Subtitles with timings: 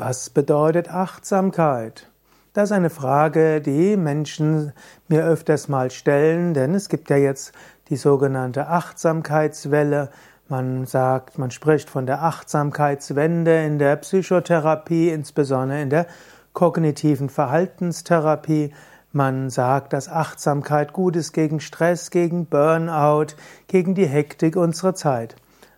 [0.00, 2.06] Was bedeutet Achtsamkeit?
[2.52, 4.72] Das ist eine Frage, die Menschen
[5.08, 7.50] mir öfters mal stellen, denn es gibt ja jetzt
[7.88, 10.10] die sogenannte Achtsamkeitswelle.
[10.48, 16.06] Man sagt, man spricht von der Achtsamkeitswende in der Psychotherapie, insbesondere in der
[16.52, 18.72] kognitiven Verhaltenstherapie.
[19.10, 23.34] Man sagt, dass Achtsamkeit gut ist gegen Stress, gegen Burnout,
[23.66, 25.34] gegen die Hektik unserer Zeit.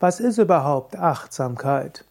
[0.00, 2.04] Was ist überhaupt Achtsamkeit?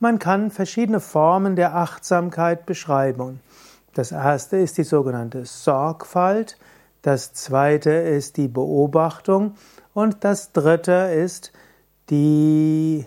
[0.00, 3.40] Man kann verschiedene Formen der Achtsamkeit beschreiben.
[3.94, 6.56] Das erste ist die sogenannte Sorgfalt,
[7.02, 9.54] das zweite ist die Beobachtung
[9.94, 11.52] und das dritte ist
[12.10, 13.06] die,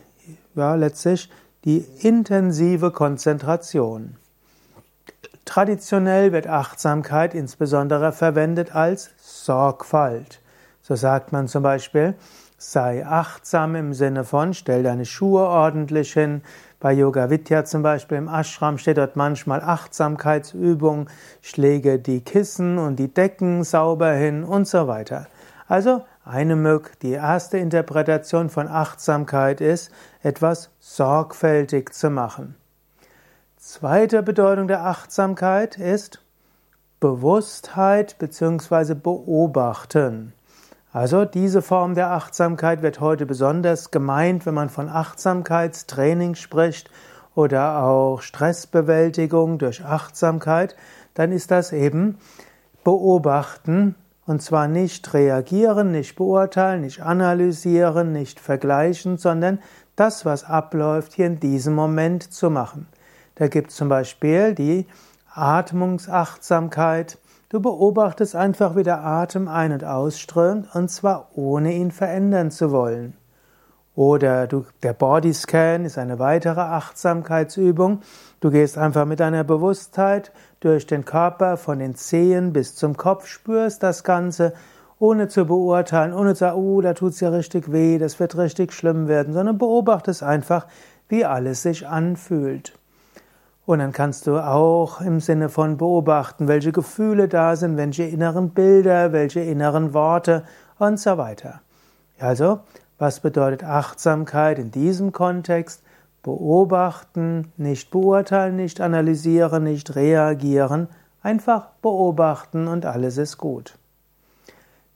[0.55, 1.29] ja, letztlich
[1.63, 4.17] die intensive Konzentration.
[5.45, 10.41] Traditionell wird Achtsamkeit insbesondere verwendet als Sorgfalt.
[10.81, 12.15] So sagt man zum Beispiel,
[12.57, 16.41] sei achtsam im Sinne von, stell deine Schuhe ordentlich hin,
[16.81, 21.10] bei Yoga Vidya zum Beispiel im Ashram steht dort manchmal Achtsamkeitsübung,
[21.41, 25.27] schläge die Kissen und die Decken sauber hin und so weiter.
[25.68, 29.91] Also eine Mög, die erste Interpretation von Achtsamkeit ist,
[30.23, 32.55] etwas sorgfältig zu machen.
[33.57, 36.23] Zweite Bedeutung der Achtsamkeit ist
[36.99, 38.95] Bewusstheit bzw.
[38.95, 40.34] Beobachten.
[40.93, 46.89] Also diese Form der Achtsamkeit wird heute besonders gemeint, wenn man von Achtsamkeitstraining spricht
[47.33, 50.75] oder auch Stressbewältigung durch Achtsamkeit,
[51.13, 52.17] dann ist das eben
[52.83, 59.59] beobachten und zwar nicht reagieren, nicht beurteilen, nicht analysieren, nicht vergleichen, sondern
[59.95, 62.87] das, was abläuft, hier in diesem Moment zu machen.
[63.35, 64.88] Da gibt es zum Beispiel die
[65.33, 67.17] Atmungsachtsamkeit,
[67.52, 72.72] Du beobachtest einfach, wie der Atem ein- und ausströmt, und zwar ohne ihn verändern zu
[72.72, 73.18] wollen.
[73.94, 78.03] Oder du, der Bodyscan ist eine weitere Achtsamkeitsübung.
[78.40, 80.31] Du gehst einfach mit deiner Bewusstheit
[80.62, 84.53] durch den Körper von den Zehen bis zum Kopf, spürst das Ganze,
[84.97, 88.72] ohne zu beurteilen, ohne zu sagen, oh, da tut's ja richtig weh, das wird richtig
[88.72, 90.67] schlimm werden, sondern beobachtest einfach,
[91.09, 92.79] wie alles sich anfühlt.
[93.71, 98.49] Und dann kannst du auch im Sinne von beobachten, welche Gefühle da sind, welche inneren
[98.49, 100.43] Bilder, welche inneren Worte
[100.77, 101.61] und so weiter.
[102.19, 102.59] Also,
[102.99, 105.83] was bedeutet Achtsamkeit in diesem Kontext?
[106.21, 110.89] Beobachten, nicht beurteilen, nicht analysieren, nicht reagieren,
[111.23, 113.77] einfach beobachten und alles ist gut.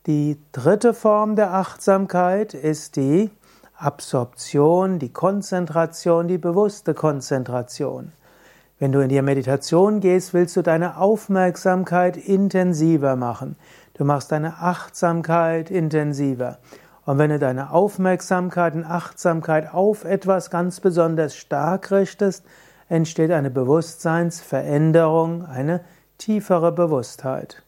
[0.04, 3.30] Die dritte Form der Achtsamkeit ist die
[3.78, 8.12] Absorption, die Konzentration, die bewusste Konzentration.
[8.78, 13.56] Wenn du in die Meditation gehst, willst du deine Aufmerksamkeit intensiver machen.
[13.94, 16.58] Du machst deine Achtsamkeit intensiver.
[17.06, 22.44] Und wenn du deine Aufmerksamkeit und Achtsamkeit auf etwas ganz besonders stark richtest,
[22.88, 25.80] entsteht eine Bewusstseinsveränderung, eine
[26.18, 27.62] tiefere Bewusstheit.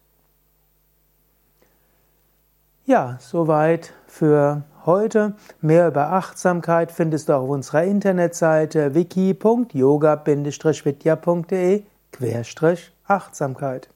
[2.85, 5.35] Ja, soweit für heute.
[5.61, 11.83] Mehr über Achtsamkeit findest du auf unserer Internetseite wiki.yoga-vidya.de
[13.07, 13.89] Achtsamkeit.